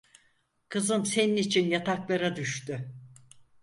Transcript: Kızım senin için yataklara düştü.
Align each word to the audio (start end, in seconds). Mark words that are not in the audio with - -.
Kızım 0.69 1.05
senin 1.05 1.37
için 1.37 1.69
yataklara 1.69 2.35
düştü. 2.35 2.93